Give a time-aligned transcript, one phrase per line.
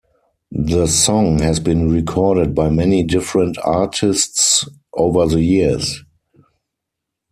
[0.63, 6.03] The song has been recorded by many different artists over the years.